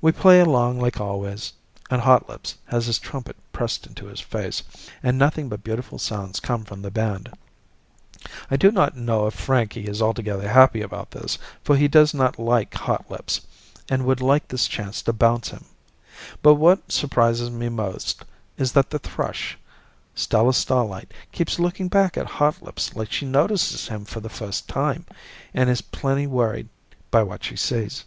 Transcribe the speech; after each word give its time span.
We 0.00 0.12
play 0.12 0.38
along 0.38 0.78
like 0.78 1.00
always, 1.00 1.52
and 1.90 2.00
Hotlips 2.02 2.54
has 2.66 2.86
his 2.86 3.00
trumpet 3.00 3.34
pressed 3.52 3.88
into 3.88 4.06
his 4.06 4.20
face, 4.20 4.62
and 5.02 5.18
nothing 5.18 5.48
but 5.48 5.64
beautiful 5.64 5.98
sounds 5.98 6.38
come 6.38 6.64
from 6.64 6.82
the 6.82 6.92
band. 6.92 7.32
I 8.52 8.56
do 8.56 8.70
not 8.70 8.96
know 8.96 9.26
if 9.26 9.34
Frankie 9.34 9.88
is 9.88 10.00
altogether 10.00 10.48
happy 10.48 10.80
about 10.80 11.10
this, 11.10 11.38
for 11.64 11.76
he 11.76 11.88
does 11.88 12.14
not 12.14 12.38
like 12.38 12.72
Hotlips 12.72 13.40
and 13.88 14.04
would 14.04 14.20
like 14.20 14.46
this 14.46 14.68
chance 14.68 15.02
to 15.02 15.12
bounce 15.12 15.48
him. 15.48 15.64
But 16.40 16.54
what 16.54 16.92
surprises 16.92 17.50
me 17.50 17.68
most 17.68 18.22
is 18.58 18.70
that 18.74 18.90
the 18.90 19.00
thrush, 19.00 19.58
Stella 20.14 20.54
Starlight, 20.54 21.12
keeps 21.32 21.58
looking 21.58 21.88
back 21.88 22.16
at 22.16 22.26
Hotlips 22.30 22.94
like 22.94 23.10
she 23.10 23.26
notices 23.26 23.88
him 23.88 24.04
for 24.04 24.20
the 24.20 24.28
first 24.30 24.68
time 24.68 25.04
and 25.52 25.68
is 25.68 25.80
plenty 25.82 26.28
worried 26.28 26.68
by 27.10 27.24
what 27.24 27.42
she 27.42 27.56
sees. 27.56 28.04